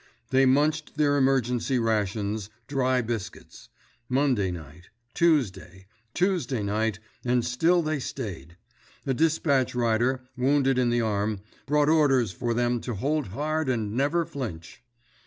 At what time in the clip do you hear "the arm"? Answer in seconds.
10.89-11.41